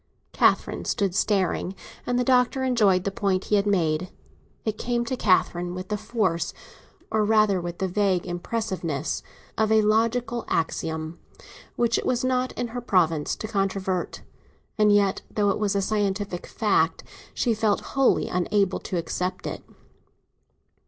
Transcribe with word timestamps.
Catherine 0.31 0.83
stood 0.83 1.13
staring, 1.13 1.75
and 2.07 2.17
the 2.17 2.23
Doctor 2.23 2.63
enjoyed 2.63 3.03
the 3.03 3.11
point 3.11 3.43
he 3.45 3.55
had 3.55 3.67
made. 3.67 4.09
It 4.65 4.79
came 4.79 5.05
to 5.05 5.15
Catherine 5.15 5.75
with 5.75 5.89
the 5.89 5.95
force—or 5.97 7.23
rather 7.23 7.61
with 7.61 7.77
the 7.77 7.87
vague 7.87 8.25
impressiveness—of 8.25 9.71
a 9.71 9.83
logical 9.83 10.43
axiom 10.47 11.19
which 11.75 11.99
it 11.99 12.05
was 12.07 12.25
not 12.25 12.51
in 12.53 12.69
her 12.69 12.81
province 12.81 13.35
to 13.35 13.47
controvert; 13.47 14.23
and 14.75 14.91
yet, 14.91 15.21
though 15.29 15.51
it 15.51 15.59
was 15.59 15.75
a 15.75 15.83
scientific 15.83 16.47
truth, 16.49 17.03
she 17.35 17.53
felt 17.53 17.81
wholly 17.93 18.27
unable 18.27 18.79
to 18.79 18.97
accept 18.97 19.45
it. 19.45 19.63